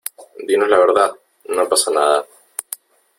[0.47, 1.11] dinos la verdad.
[1.49, 2.25] no pasa nada.